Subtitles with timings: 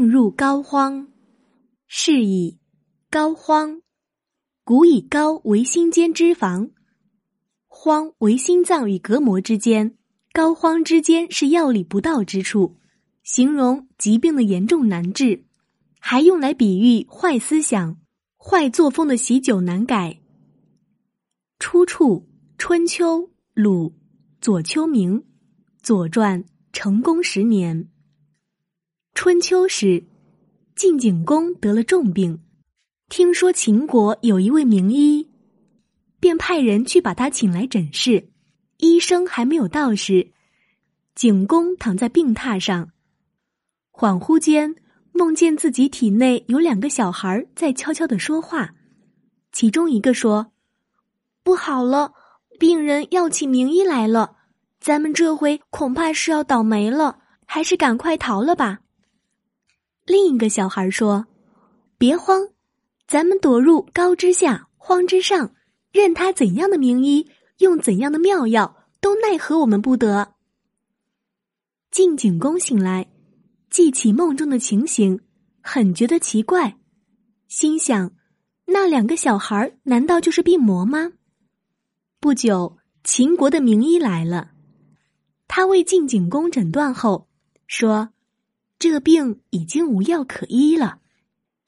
[0.00, 1.08] 病入膏肓，
[1.86, 2.58] 是以
[3.10, 3.82] 膏肓。
[4.64, 6.70] 古以膏为心间脂肪，
[7.68, 9.98] 肓为心脏与隔膜之间，
[10.32, 12.78] 膏肓之间是药力不到之处，
[13.24, 15.44] 形容疾病的严重难治，
[15.98, 17.98] 还用来比喻坏思想、
[18.38, 20.18] 坏作风的习久难改。
[21.58, 22.26] 出处：
[22.56, 23.92] 春秋鲁
[24.40, 25.20] 左丘明
[25.82, 26.42] 《左传》
[26.72, 27.90] 成公十年。
[29.22, 30.02] 春秋时，
[30.74, 32.40] 晋景公得了重病。
[33.10, 35.28] 听说秦国有一位名医，
[36.18, 38.30] 便派人去把他请来诊视。
[38.78, 40.32] 医生还没有到时，
[41.14, 42.92] 景公躺在病榻上，
[43.92, 44.74] 恍惚间
[45.12, 48.70] 梦见自己体内有两个小孩在悄悄的说话。
[49.52, 50.50] 其中一个说
[51.44, 52.14] ：“不好了，
[52.58, 54.38] 病人要请名医来了，
[54.80, 58.80] 咱们这回恐怕是要倒霉了，还是赶快逃了吧。”
[60.10, 61.26] 另一个小孩说
[61.96, 62.48] ：“别慌。”
[63.06, 65.54] 咱们躲入高之下，荒之上，
[65.92, 70.34] 任他怎样的名医，用怎样的妙药，都奈何我们不得。
[71.92, 73.08] 晋景公醒来，
[73.68, 75.20] 记起梦中的情形，
[75.60, 76.76] 很觉得奇怪，
[77.46, 78.12] 心想：
[78.66, 81.12] 那两个小孩难道就是病魔吗？
[82.18, 84.50] 不久，秦国的名医来了，
[85.46, 87.28] 他为晋景公诊断后
[87.66, 88.10] 说
[88.80, 90.98] ：“这病已经无药可医了。”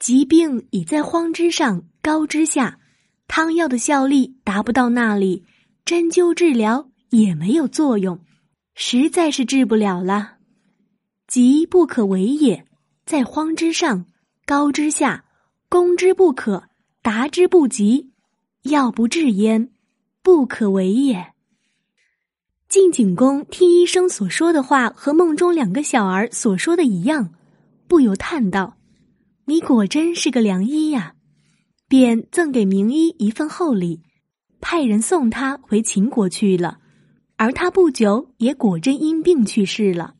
[0.00, 2.80] 疾病已在荒之上，高之下，
[3.28, 5.44] 汤药的效力达不到那里，
[5.84, 8.18] 针灸治疗也没有作用，
[8.74, 10.38] 实在是治不了了。
[11.28, 12.66] 疾不可为也，
[13.06, 14.06] 在荒之上，
[14.44, 15.24] 高之下，
[15.68, 16.64] 攻之不可，
[17.00, 18.10] 达之不及，
[18.62, 19.70] 药不治焉，
[20.20, 21.32] 不可为也。
[22.72, 27.28] 晋景公听医生所说的话和梦中两个小儿所说的一样，
[27.86, 28.78] 不由叹道。
[29.44, 31.12] 你果真是个良医呀，
[31.86, 34.00] 便赠给名医一份厚礼，
[34.62, 36.78] 派人送他回秦国去了。
[37.36, 40.14] 而他不久也果真因病去世了。